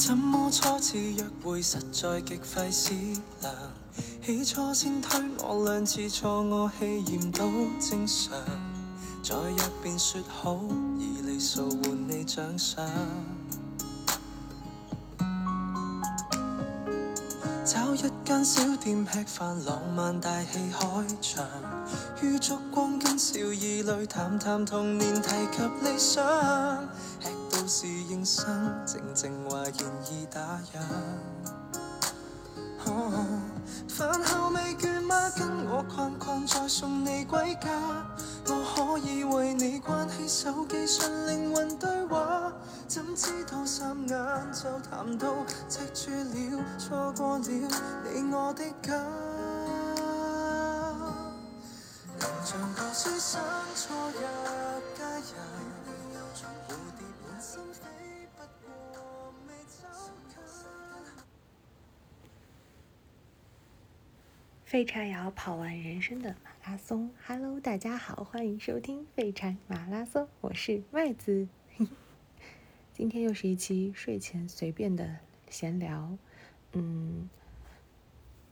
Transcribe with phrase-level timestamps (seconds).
[0.00, 2.94] 怎么初次约会实在极费思
[3.42, 3.54] 量？
[4.24, 7.44] 起初先推我两次错，我气焰都
[7.78, 8.32] 正常。
[9.22, 10.58] 再约便说好，
[10.98, 12.88] 以礼数换你奖赏。
[17.62, 21.44] 找一间小店吃饭，浪漫大戏开场。
[22.22, 26.24] 于烛光跟笑意里谈谈童年，提及理想。
[27.72, 28.44] 是应生，
[28.84, 30.40] 静静话言已打
[30.74, 30.80] 烊。
[33.86, 35.14] 饭后未倦吗？
[35.36, 37.70] 跟我逛逛，再送你归家。
[38.48, 42.52] 我可以为你关起手机，纯灵魂对话。
[42.88, 45.28] 怎知道霎眼就谈到
[45.68, 46.10] 赤柱
[46.56, 48.96] 了，错过了你我的家。
[52.18, 53.40] 能像个书生
[53.76, 54.20] 错入
[54.98, 55.30] 佳人，
[64.70, 67.10] 废柴也要跑完人生的马拉松。
[67.26, 71.48] Hello，大家好，欢迎收听废柴马拉松，我是麦子。
[72.94, 75.16] 今天又是一期睡前随便的
[75.48, 76.16] 闲聊，
[76.74, 77.28] 嗯，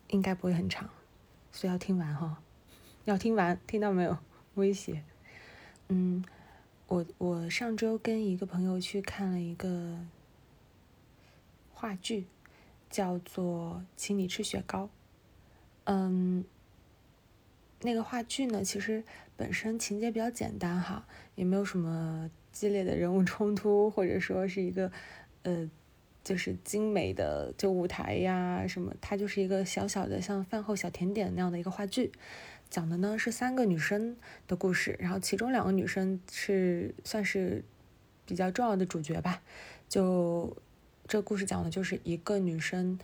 [0.09, 0.91] 应该不会很长，
[1.53, 2.43] 所以要听完哈，
[3.05, 4.19] 要听完，听到没有？
[4.57, 5.05] 威胁。
[5.87, 6.25] 嗯，
[6.89, 10.05] 我我上周跟一个朋友去看了一个
[11.73, 12.27] 话剧，
[12.91, 14.87] 叫做《请你吃雪糕》。
[15.91, 16.45] 嗯，
[17.81, 19.03] 那个话剧呢，其实
[19.39, 24.93] 本身情节比较简单哈，也没有什么激烈的人物冲突，或者说是一个
[25.45, 25.71] 呃，
[26.23, 32.13] 就是精美的就舞台呀什么，它就是一个小小的像饭后小甜点那样的一个话剧，
[32.69, 34.15] 讲的呢是三个女生
[34.47, 37.65] 的故事，然后其中两个女生是算是
[38.27, 39.41] 比较重要的主角吧，
[39.89, 40.55] 就
[41.07, 42.99] 这故事讲的就是一个女生。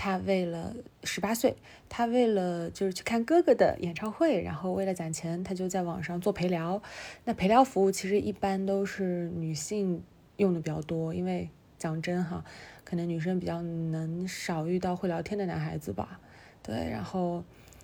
[0.00, 1.56] 他为了十八岁，
[1.88, 6.80] 他为了就是去看哥哥的演唱会，然后为了攒钱，他就在网上做陪聊。
[7.24, 10.00] 那陪聊服务其实一般都是女性
[10.36, 12.44] 用的比较多，因为讲真哈，
[12.84, 16.20] 可能女生比较能少遇到会聊天的男孩子吧。
[16.62, 17.42] 对，然后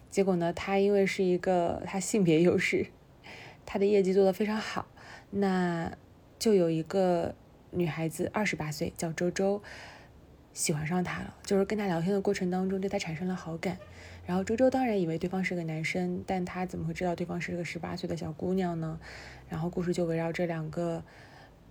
[0.09, 2.87] 结果呢，他因为是一个他性别优势，
[3.67, 4.87] 他的业绩做得非常好，
[5.31, 5.91] 那
[6.39, 7.35] 就有一个
[7.73, 9.61] 女孩子二十八岁，叫周周。
[10.55, 13.77] 喜欢上他了，就是跟他聊天的过程当中，对他产生了好感。
[14.25, 18.99] 然后周周当然以为对方是个男生，但他怎么会知道对方是个十八岁的小姑娘呢？
[19.51, 21.03] 然后故事就围绕这两个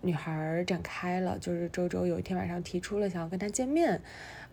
[0.02, 1.40] 女孩展开了。
[1.40, 4.00] 就是周周有一天晚上提出了想要跟他见面，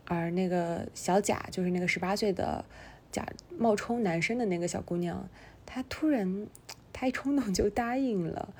[0.06, 2.64] 而那个小贾就是那个十八岁的
[3.12, 3.26] 假
[3.58, 5.28] 冒充男生的那个小姑娘，
[5.66, 6.46] 她突然
[6.92, 8.54] 她一冲动就答应了。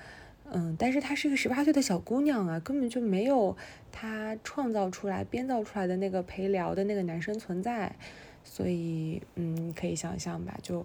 [0.52, 3.56] 嗯，但是她是一个十八岁的小姑娘啊，根本就没有
[3.92, 7.94] 她创造出来、编造出来的那个陪聊的那个男生存在，
[8.42, 10.84] 所以嗯，可以想象吧，就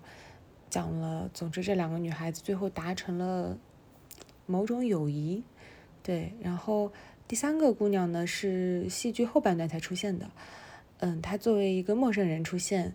[0.69, 1.29] 讲了。
[1.33, 3.57] 总之，这两个女孩子最后达成了
[4.45, 5.43] 某种友谊，
[6.03, 6.31] 对。
[6.41, 6.91] 然后
[7.27, 10.29] 第三个姑娘呢，是戏剧后半段才出现的，
[10.99, 12.93] 嗯，她作为一个陌生人出现，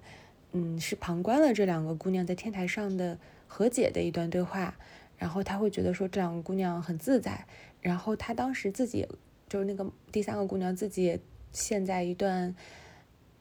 [0.53, 4.77] 嗯，是旁观了这两个姑娘在天台上的和解的一段对话。
[5.21, 7.45] 然后他会觉得说这两个姑娘很自在，
[7.83, 9.07] 然后他当时自己
[9.51, 11.21] 就是那个第三个姑娘自己也
[11.53, 12.57] 陷在一段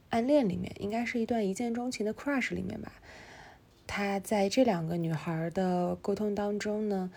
[0.10, 2.92] 暗恋里面，应该是一段一见钟情的 crush 里面吧。
[3.88, 7.10] 他在这两个女孩的沟通当中呢，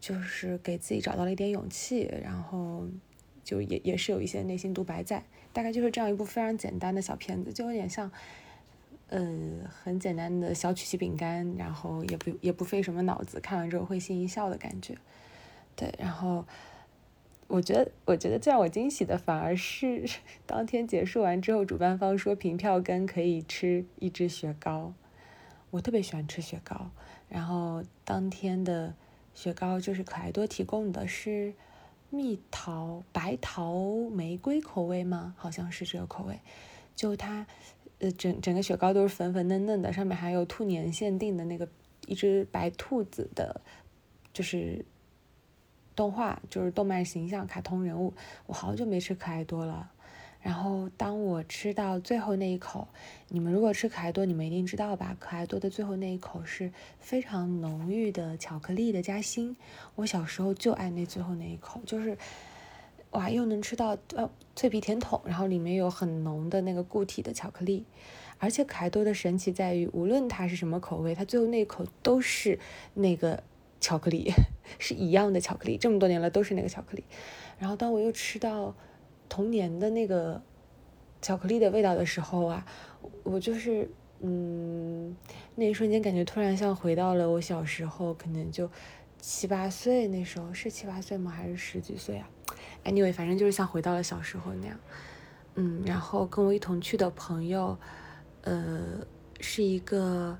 [0.00, 2.88] 就是给自己找到了一点勇气，然后
[3.44, 8.10] 就也也是有一些内心独白在，大概就是这样一部非常简单的小片子，就有点像。
[9.10, 9.26] 呃，
[9.82, 14.96] 很简单的小曲奇饼干，然后也不也不费什么脑子，看完之后会心一笑的感觉。
[15.74, 16.44] 对，然后
[17.46, 20.04] 我觉得，我觉得最让我惊喜的反而是
[20.44, 24.92] 当天结束完之后，主办方说凭票根可以吃一支雪糕。
[25.70, 26.90] 我特别喜欢吃雪糕，
[27.30, 28.94] 然后当天的
[29.32, 31.54] 雪糕就是可爱多提供的，是
[32.10, 33.74] 蜜桃白桃
[34.10, 35.34] 玫瑰口味吗？
[35.38, 36.40] 好像是这个口味，
[36.94, 37.46] 就它。
[38.00, 41.68] 呃，整整个雪糕都是粉粉嫩嫩的，上面还有兔年限定的那个
[42.06, 43.60] 一只白兔子的，
[44.32, 44.84] 就是
[45.96, 48.14] 动画，就是动漫形象、卡通人物。
[48.46, 49.90] 我好久没吃可爱多了。
[50.40, 52.86] 然后当我吃到最后那一口，
[53.28, 55.16] 你们如果吃可爱多，你们一定知道吧？
[55.18, 59.56] 可爱多的最后那一口是非常浓郁的巧克力的夹心。
[59.96, 62.16] 我小时候就爱那最后那一口，就是。
[63.10, 67.86] 哇，又能吃到呃脆皮甜筒，然后里面有很浓的那个固体的巧克力，
[68.38, 72.58] 而且可爱多的神奇在于，无论它是什么口味，它最后那一口都是
[72.94, 73.42] 那个
[73.80, 74.30] 巧克力，
[74.78, 77.04] 是一样的巧克力，这么多年了都是那个巧克力。
[77.58, 78.74] 然后当我又吃到
[79.28, 80.42] 童年的那个
[81.22, 82.66] 巧克力的味道的时候啊，
[83.22, 83.90] 我就是
[84.20, 85.16] 嗯，
[85.54, 88.70] 那一瞬间感觉突然像回到了我小时候，可能就
[89.18, 91.30] 七八岁那时候，是七八岁吗？
[91.30, 92.28] 还是十几岁啊
[92.88, 94.76] ？Anyway，反正就是像回到了小时候那样。
[95.54, 97.76] 嗯，然后跟我一同去的朋友，
[98.42, 99.06] 呃，
[99.40, 100.38] 是一个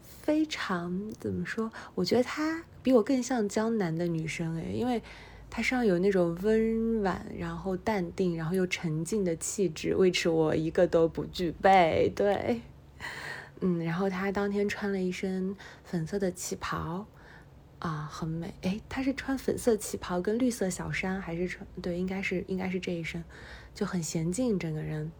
[0.00, 1.70] 非常怎么说？
[1.94, 5.02] 我觉得她比我更像江南的女生诶，因为。
[5.50, 12.12] 她身上有那种温婉，然后淡定，然后又沉静的气质，为此我一个都不具备。
[12.16, 12.60] 对，
[13.62, 15.54] 嗯，然后她当天穿了一身
[15.84, 17.06] 粉色的旗袍，
[17.84, 18.54] 啊，很美。
[18.62, 21.66] 诶，她是穿粉色旗袍跟绿色小衫，还是穿？
[21.82, 23.22] 对，应该是应该是这一身，
[23.74, 25.12] 就很娴静，整个人。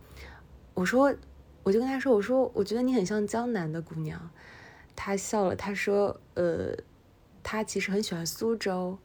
[0.73, 1.15] 我说，
[1.63, 4.31] 我就跟她说，我说，我觉得你很像江南的姑娘。
[4.97, 6.75] 她笑了，她说，呃，
[7.43, 8.99] 她其实很喜欢苏州。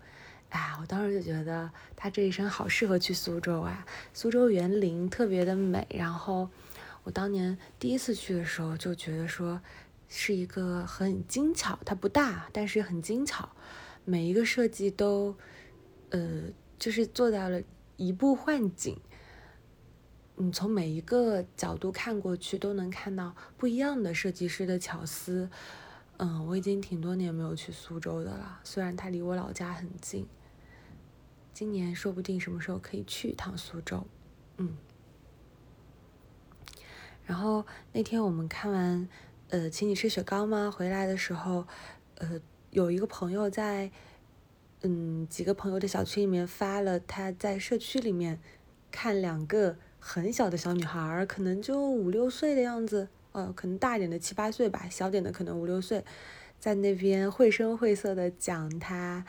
[0.52, 3.86] 哎，我当时就觉得他这一身好适合去苏州啊！
[4.14, 5.86] 苏州园林特别的美。
[5.92, 6.50] 然后
[7.04, 9.62] 我当年第一次去的时候就觉得说
[10.10, 13.48] 是一个很精巧，它不大，但是很精巧，
[14.04, 15.38] 每一个设计都
[16.10, 16.44] 呃
[16.78, 17.62] 就是做到了
[17.96, 19.00] 移步换景。
[20.36, 25.50] 你从每一个角度看过去都能看到不一样的设计师的巧思。
[26.18, 30.28] 嗯，我已经挺多年没有去苏州的了，虽然它离我老家很近。
[31.54, 34.06] 今年说不定什么时候可以去一趟苏州，
[34.58, 34.78] 嗯。
[37.26, 39.08] 然后那天我们看完，
[39.50, 40.70] 呃，请你吃雪糕吗？
[40.70, 41.66] 回来的时候，
[42.20, 43.90] 呃，有一个朋友在，
[44.82, 48.40] 嗯，几个朋友的小区里面发了他在社区里面
[48.92, 56.06] 看两个很小的小女孩，可能就五六岁的样子，呃，可能大一点的七八岁吧，小点的可能五六岁，
[56.60, 59.26] 在那边绘声绘色的讲他。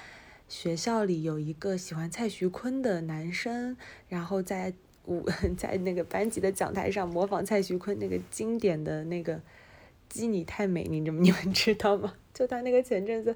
[0.47, 3.77] 学校里有一个喜欢蔡徐坤的男生，
[4.09, 4.75] 然后在
[5.07, 5.25] 舞
[5.57, 9.41] 在那个班级的讲台上模仿蔡徐坤那个经典的那个
[10.11, 12.13] “鸡你太美”，你怎么你们知道吗？
[12.35, 13.35] 就他那个前阵子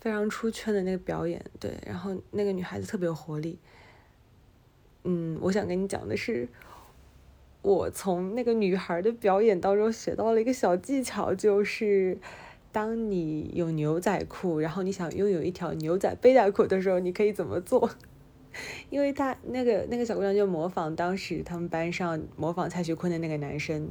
[0.00, 3.56] 非常出圈的那个表演，对，然后那个女孩子特别有活力。
[5.04, 6.48] 嗯，我想跟你讲的是，
[7.62, 12.18] 我从那个女孩的表演当中学到了一个小技巧，就是。
[12.70, 17.90] 当你有牛仔裤，然后你想拥有一条牛仔背带裤的时候，你可以怎么做？
[18.90, 23.88] 因为他那个那个小姑娘就模仿当时他们班上模仿蔡徐坤的那个男生，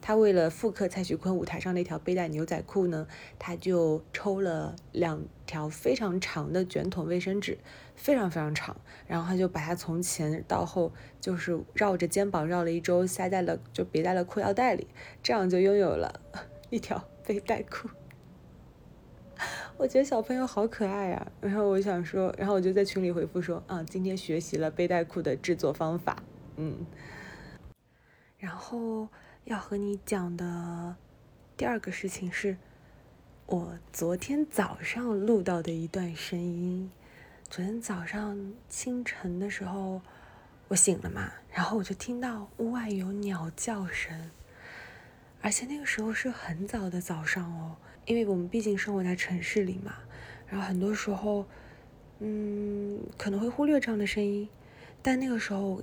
[0.00, 3.06] 他为了复刻蔡徐坤舞台上那条背带牛仔裤呢，
[3.38, 7.58] 他就抽了两条非常长的卷筒卫生纸，
[7.94, 14.86] 非常非常长，然后他就把它从前到后就是绕着肩膀绕了一周，塞在了就别在了裤腰带里，
[15.22, 16.20] 这样就拥有了
[16.70, 17.88] 一条背带裤。
[19.78, 26.22] 我觉得小朋友好可爱呀，然后我想说，然后我就在群里回复说，啊，今天学习了背带裤的制作方法，
[26.56, 26.84] 嗯，
[28.36, 29.08] 然后
[29.50, 30.94] 要和你讲的
[31.56, 32.56] 第二个事情是，
[33.46, 36.88] 我昨天早上录到的一段声音。
[37.48, 40.02] 昨天早上清晨的时候，
[40.68, 44.30] 我醒了嘛，然后我就听到屋外有鸟叫声，
[45.42, 47.74] 而且那个时候是很早的早上哦。
[48.06, 49.96] 因为我们毕竟生活在城市里嘛，
[50.46, 51.44] 然后很多时候，
[52.20, 54.48] 嗯，可能会忽略这样的声音，
[55.02, 55.82] 但那个时候，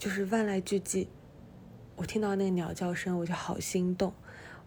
[0.00, 1.06] 就是万籁俱寂，
[1.96, 4.12] 我听到那个鸟叫声，我就好心动，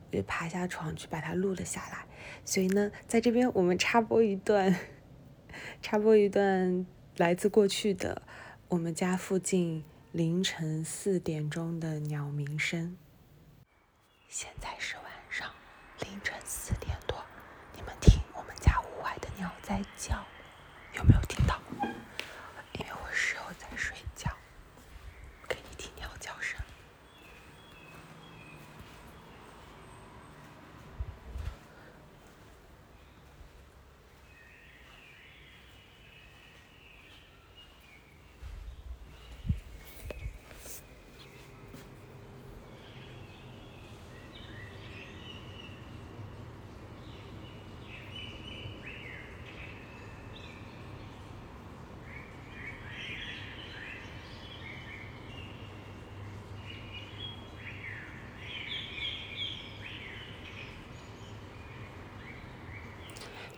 [0.09, 2.05] 我就爬下床去把它录了下来。
[2.45, 4.73] 所以呢，在这边我们插播一段，
[5.81, 6.85] 插播一段
[7.17, 8.21] 来自过去的
[8.69, 12.97] 我们家附近凌晨四点钟的鸟鸣声。
[14.29, 15.51] 现在是晚上。
[15.99, 17.17] 凌晨四点多，
[17.75, 20.25] 你们听我们家屋外的鸟在叫，
[20.93, 21.59] 有没有听到？
[22.79, 24.29] 因为我室友在睡觉。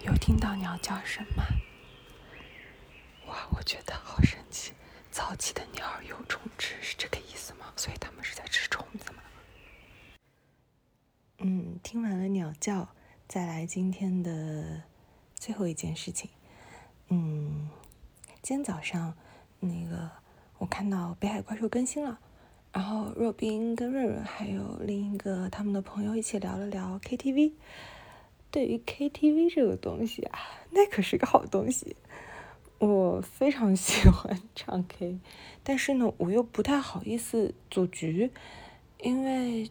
[0.03, 1.46] 有听到鸟叫声吗？
[3.27, 4.74] 哇，我觉得好神奇！
[5.10, 7.72] 早起的鸟儿有虫吃，是这个意思吗？
[7.77, 9.19] 所以它们是在吃虫子吗？
[11.38, 12.89] 嗯，听完了鸟叫，
[13.25, 14.84] 再来今天的
[15.34, 16.29] 最后一件事情。
[17.07, 17.69] 嗯，
[18.41, 19.15] 今天早上
[19.62, 20.12] 那个
[20.57, 22.19] 我看到北海怪兽更新了，
[22.74, 27.53] 然后若冰跟润润还有另一个他们的朋友一起聊了聊 KTV。
[28.57, 30.39] 对于 KTV 这个东西啊，
[30.71, 31.95] 那可是个好东西。
[32.79, 35.19] 我非常 喜欢唱 K，
[35.63, 38.31] 但是呢，我又不太好意思组局，
[39.03, 39.69] 因为，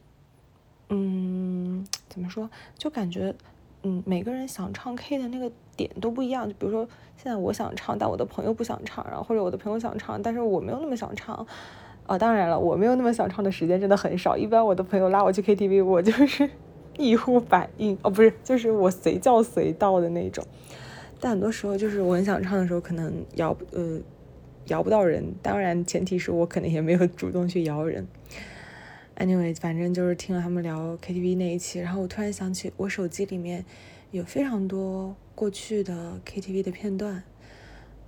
[0.89, 3.35] 嗯，怎么说，就感觉，
[3.83, 6.49] 嗯，每个人想唱 K 的那个点都不一样。
[6.49, 11.45] 就比如说，现在我想唱，但我的朋友不想唱，然后或者我的朋友想唱，但是我没有那么想唱。
[12.07, 14.37] 啊，当然了，我没有那么想唱的时间真的很少。
[14.37, 16.49] 一般我的朋友拉我去 KTV，我就是。
[16.99, 20.47] 一呼百应哦，不是，就是我随叫随到的那种。
[21.21, 23.99] 但很多时候，就是我很想唱的时候，可能摇呃
[24.67, 25.25] 摇不到人。
[25.43, 28.07] 当然，前提是我可能也没有主动去摇人。
[29.17, 33.65] Anyway，反正就是听了他们聊 KTV 那一期，然后我突然想起，我手机里面
[34.11, 37.23] 有非常多过去的 KTV 的片段。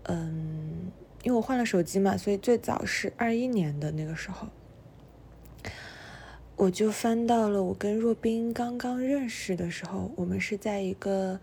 [0.02, 0.90] 嗯，
[1.22, 4.48] 因为我换了手机嘛，所以最早是二一年的那个时候。
[6.58, 11.38] 我就翻到了我跟若冰刚刚认识的时候，我们是在一个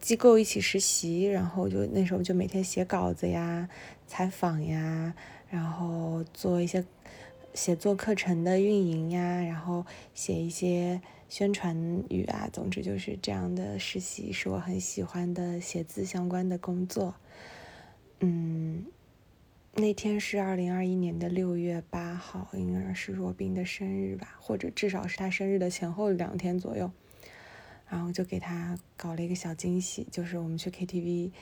[0.00, 3.68] 机构一起实习，然后就那时候就每天写稿子呀、
[4.06, 5.12] 采访呀，
[5.50, 6.84] 然后做一些
[7.52, 9.84] 写作课程的运营呀，然后
[10.14, 11.76] 写一些宣传
[12.08, 17.12] 语啊，总之就是这样的实习是我很喜欢的写字相关的工作，
[18.20, 18.84] 嗯。
[19.76, 26.92] 那天是二零二一年的六月八号，应该是若冰的生日吧，或者至少是他生日的前后两天左右。
[27.88, 31.32] 然后就给他搞了一个小惊喜，就是我们去 KTV，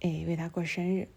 [0.00, 1.08] 哎，为他过生日。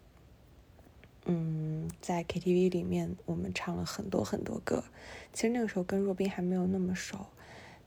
[1.26, 4.82] 嗯，在 KTV 里面，我们唱了很多很多歌。
[5.32, 7.26] 其实那个时候跟若冰还没有那么熟，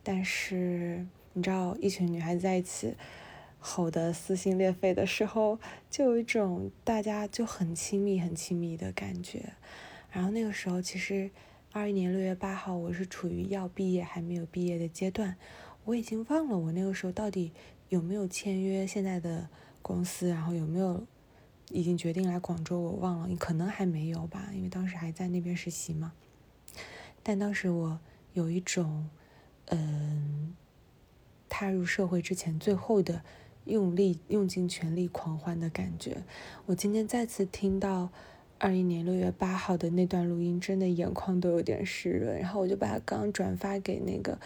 [0.01, 2.95] 但是你知道，一群女孩子在一起。
[3.67, 9.53] 吼得撕心裂肺的时候，就有一种大家就很亲密、很亲密的感觉。
[10.11, 11.31] 然后那个时候，其实
[11.71, 15.35] 二一年六月八号，我是处于要毕业还没有毕业的阶段。
[15.85, 17.53] 我已经忘了我那个时候到底
[17.89, 19.49] 有没有签约现在的
[19.81, 21.03] 公司，然后有没有
[21.71, 26.13] 已经决定来广州，我忘了，可能还没有吧，因为当时还在那边实习嘛。
[27.23, 27.99] 但当时我
[28.33, 29.09] 有一种，
[29.65, 30.55] 嗯，
[31.49, 33.23] 踏入社会之前最后的。
[33.65, 36.23] 用力用尽全力狂欢的感觉。
[36.65, 38.09] 我今天再次听到
[38.57, 42.39] 二一年六月八号的那段录音，真的眼眶都有点湿润。
[42.39, 44.39] 然后我就把它刚转发给那个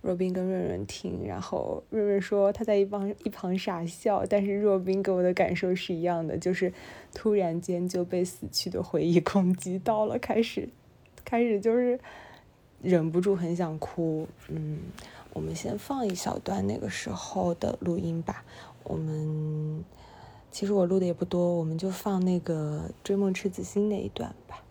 [0.00, 6.72] 若冰跟润润听，然后润润说他在一旁一旁傻笑，但是若冰给我的感受是一样的，就是
[7.12, 10.68] 突然间就被死去的回忆攻击到了，开始
[11.24, 11.98] 开始就是
[12.82, 14.78] 忍不住很想哭，嗯。
[15.36, 18.42] 我们先放一小段那个时候的录音吧。
[18.84, 19.84] 我们
[20.50, 24.62] 其实我录的也不多，我们就放那个追梦赤子心那一段吧。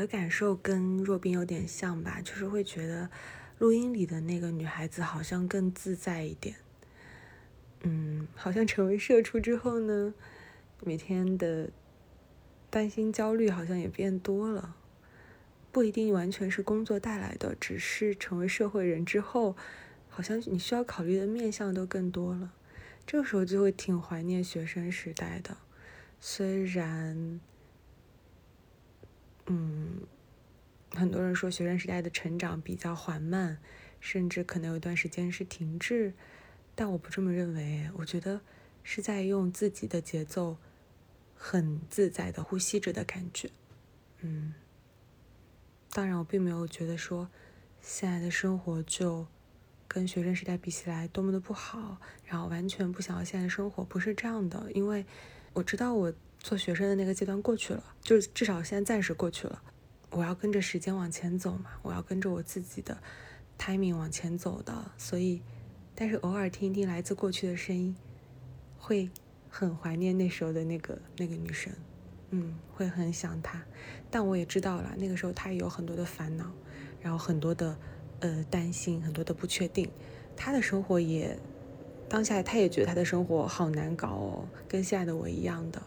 [0.00, 3.10] 的感受跟若冰有点像吧，就是会觉得
[3.58, 6.56] 录音里的那个女孩子好像更自在一点。
[7.82, 10.14] 嗯，好像成为社畜之后呢，
[10.82, 11.70] 每天的
[12.70, 14.74] 担心焦虑好像也变多了。
[15.70, 19.54] 不一定完全是工作带来的，只是成为社会人之后，
[20.08, 22.52] 好像你需要考虑的面向都更多了。
[23.06, 25.58] 这个时候就会挺怀念学生时代的，
[26.18, 27.40] 虽然。
[29.46, 30.00] 嗯，
[30.92, 33.58] 很多人说学生时代的成长比较缓慢，
[33.98, 36.14] 甚至可能有一段时间是停滞，
[36.74, 37.90] 但我不这么认为。
[37.96, 38.40] 我觉得
[38.82, 40.56] 是在用自己的节奏，
[41.34, 43.50] 很自在的呼吸着的感觉。
[44.20, 44.54] 嗯，
[45.92, 47.28] 当然，我并没有觉得说
[47.80, 49.26] 现在的生活就
[49.88, 54.70] 跟学生时代比起来多么的不好，然后完全不想要现在的生活，不是这样的。
[54.72, 55.04] 因为
[55.52, 59.62] 我知道我做学生的那个阶段过去了，就至少现在暂时过去了。
[60.10, 62.98] 我要跟着时间往前走嘛，我要跟着我自己的
[63.58, 64.90] timing 往前走的。
[64.98, 65.40] 所以，
[65.94, 67.94] 但是偶尔听一听来自过去的声音，
[68.78, 69.08] 会
[69.48, 71.72] 很怀念那时候的那个那个女生。
[72.30, 73.62] 嗯，会很想她，
[74.10, 76.50] 但我也知道了，那个时候她也有很多的烦恼，
[77.00, 77.76] 然后很多的
[78.20, 79.90] 呃担心，很多的不确定。
[80.36, 81.38] 她的生活也，
[82.08, 85.82] 当下她也觉得她的生活好难搞哦，跟现在的我一样的，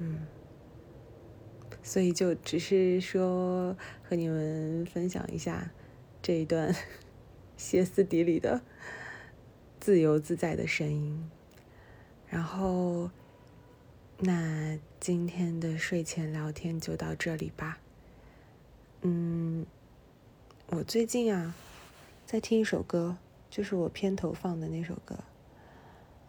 [0.00, 0.26] 嗯。
[1.82, 5.70] 所以就只是说和你们分享一下
[6.20, 6.74] 这一段
[7.56, 8.60] 歇斯底里的
[9.78, 11.30] 自由自在的声音，
[12.28, 13.10] 然后。
[14.22, 17.78] 那今天的睡前聊天就到这里吧。
[19.00, 19.64] 嗯，
[20.66, 21.54] 我最近啊
[22.26, 23.16] 在听一首歌，
[23.48, 25.16] 就是我片头放的那首歌。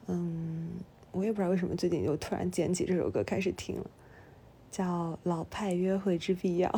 [0.08, 0.70] 嗯，
[1.12, 3.86] 我也不知道为什么最近就突然捡起这首歌开始听了，
[4.72, 6.70] 叫《老派约会之必要》。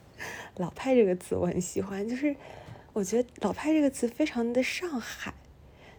[0.56, 2.34] 老派这个词我很喜欢，就是
[2.92, 5.34] 我觉得老派这个词非常的上海，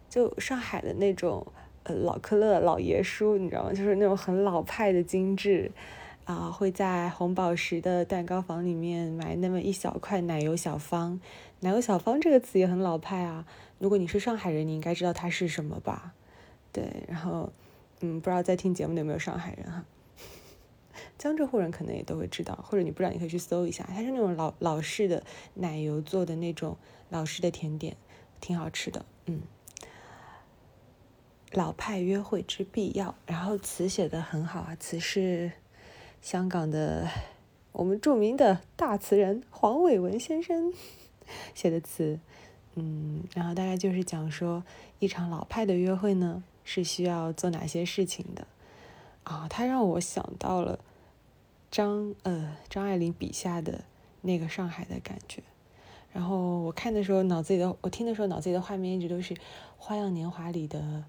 [0.09, 1.47] 就上海的那种。
[1.83, 3.69] 呃，老克勒老爷叔，你知道吗？
[3.69, 5.71] 就是那种很老派的精致，
[6.25, 11.17] 啊，会在红宝石的蛋糕房里面买那么一小块奶油小方。
[11.61, 13.45] 奶油小方这个词也很老派啊。
[13.79, 16.11] 如果你是上海人，你应该知道它是什么吧？
[16.73, 17.53] 对，然后，
[18.01, 19.85] 嗯，不知道在听节目的有没有上海人哈？
[21.17, 25.23] 江浙沪人可能也都会知道，或者你不知道，你可以去搜一下，它是那种老老式的
[25.55, 26.77] 奶油做的那种
[27.09, 27.97] 老式的甜点，
[28.39, 29.41] 挺好吃的，嗯。
[31.53, 35.53] 老派约会之必要，然后词写的很好啊，词是
[36.21, 37.07] 香港的
[37.71, 40.73] 我们著名的大词人黄伟文先生
[41.55, 42.19] 写的词，
[42.75, 44.63] 嗯，然后大概就是讲说
[44.99, 48.45] 一场老派的约会呢是需要做哪些事情的
[49.23, 50.77] 啊，他让我想到了
[51.71, 53.85] 张呃张爱玲笔下的
[54.21, 55.41] 那个上海的感觉，
[56.11, 59.33] 然后我看的时候脑子里的我听的时候脑子里的画面一直都是
[59.77, 61.05] 《花样年华》里的。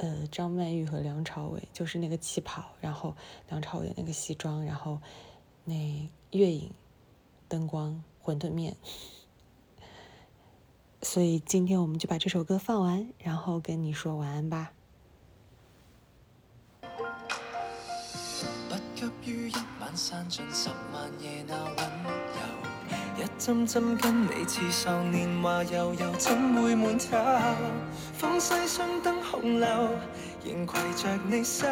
[0.00, 3.16] 呃，张曼玉和梁朝伟就是那个旗袍，然后
[3.48, 5.00] 梁朝伟的那个西装，然后
[5.64, 6.70] 那月影、
[7.48, 8.76] 灯光、馄饨面。
[11.00, 14.72] 所以今天我们就把这首歌放完，然后跟你说晚安吧。
[18.68, 27.16] 不急于一晚散尽十万夜那温柔，一针针跟你刺绣年华悠悠，怎会满透？
[28.12, 29.90] 风西双灯红楼，
[30.44, 31.66] 仍携着你手。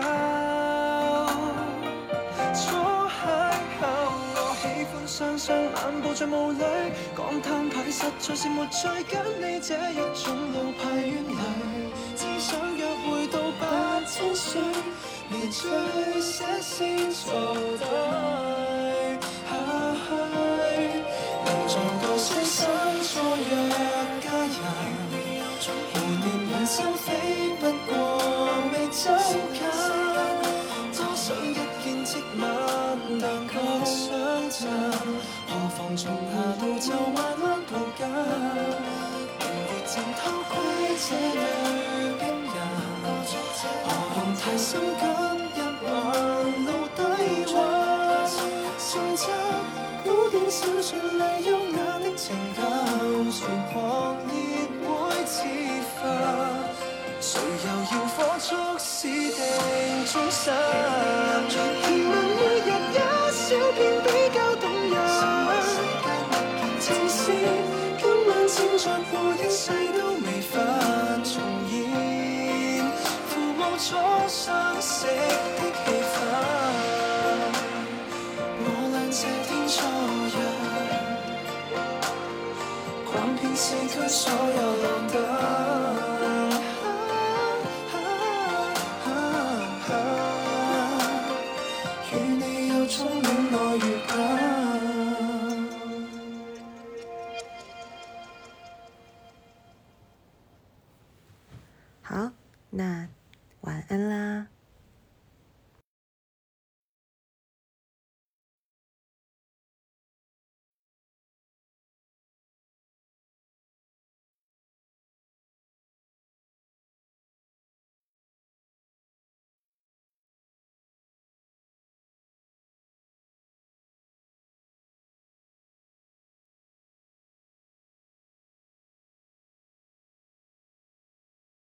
[5.17, 6.63] 双双漫步在雾里，
[7.17, 11.33] 讲摊牌实在是没趣，跟你这一种老派冤侣，
[12.15, 14.61] 只想约会到八千岁，
[15.31, 17.33] 你最写诗做
[17.79, 17.87] 对。
[21.47, 22.69] 能像个先生
[60.47, 60.76] 定